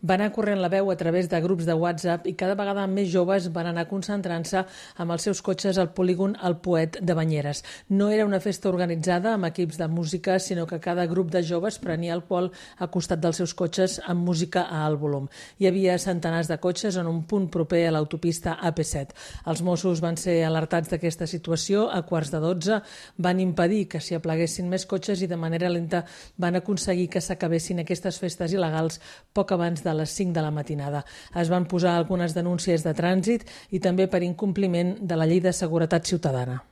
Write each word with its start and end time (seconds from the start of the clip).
Va 0.00 0.14
anar 0.16 0.30
corrent 0.32 0.62
la 0.62 0.70
veu 0.72 0.88
a 0.88 0.94
través 0.96 1.26
de 1.28 1.38
grups 1.44 1.66
de 1.68 1.74
WhatsApp 1.76 2.24
i 2.24 2.32
cada 2.32 2.54
vegada 2.56 2.86
més 2.88 3.10
joves 3.12 3.50
van 3.52 3.66
anar 3.68 3.82
concentrant-se 3.88 4.62
amb 4.96 5.12
els 5.12 5.26
seus 5.26 5.42
cotxes 5.44 5.76
al 5.76 5.90
polígon 5.92 6.38
El 6.42 6.56
Poet 6.64 6.96
de 7.04 7.16
Banyeres. 7.18 7.60
No 7.90 8.08
era 8.08 8.24
una 8.24 8.40
festa 8.40 8.70
organitzada 8.70 9.34
amb 9.34 9.44
equips 9.50 9.76
de 9.76 9.88
música, 9.92 10.38
sinó 10.40 10.64
que 10.66 10.80
cada 10.80 11.04
grup 11.06 11.28
de 11.34 11.42
joves 11.44 11.76
prenia 11.78 12.14
alcohol 12.14 12.48
a 12.78 12.88
costat 12.88 13.20
dels 13.20 13.42
seus 13.42 13.52
cotxes 13.52 13.98
amb 14.06 14.24
música 14.24 14.62
a 14.62 14.86
alt 14.86 15.00
volum. 15.02 15.26
Hi 15.60 15.68
havia 15.68 15.98
centenars 16.00 16.48
de 16.48 16.56
cotxes 16.56 16.96
en 16.96 17.06
un 17.06 17.20
punt 17.28 17.50
proper 17.52 17.82
a 17.86 17.92
l'autopista 17.92 18.56
AP7. 18.56 19.12
Els 19.52 19.60
Mossos 19.60 20.00
van 20.00 20.16
ser 20.16 20.38
alertats 20.48 20.88
d'aquesta 20.88 21.28
situació 21.28 21.90
a 21.92 22.00
quarts 22.08 22.32
de 22.32 22.40
12, 22.40 22.80
van 23.18 23.44
impedir 23.44 23.84
que 23.92 24.00
s'hi 24.00 24.16
apleguessin 24.16 24.72
més 24.72 24.88
cotxes 24.88 25.20
i 25.20 25.28
de 25.28 25.36
manera 25.36 25.68
lenta 25.68 26.06
van 26.40 26.56
aconseguir 26.56 27.10
que 27.12 27.20
s'acabessin 27.20 27.84
aquestes 27.84 28.16
festes 28.16 28.56
il·legals 28.56 28.96
poc 29.36 29.52
abans 29.52 29.84
de 29.84 29.89
de 29.90 29.98
les 29.98 30.16
5 30.16 30.32
de 30.38 30.46
la 30.46 30.54
matinada. 30.54 31.04
Es 31.34 31.50
van 31.52 31.66
posar 31.66 31.98
algunes 31.98 32.34
denúncies 32.38 32.86
de 32.86 32.94
trànsit 32.96 33.46
i 33.74 33.82
també 33.82 34.08
per 34.08 34.24
incompliment 34.26 34.96
de 35.02 35.18
la 35.18 35.26
llei 35.26 35.42
de 35.44 35.52
seguretat 35.56 36.06
ciutadana. 36.06 36.62